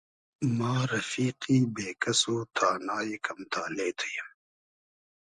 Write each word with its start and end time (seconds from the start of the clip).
ما 0.57 0.75
رئفیقی 0.91 1.57
بې 1.73 1.89
کئس 2.01 2.21
و 2.29 2.35
تانای 2.57 3.13
کئم 3.25 3.39
تالې 3.51 3.89
تو 3.99 4.07
ییم 4.13 4.29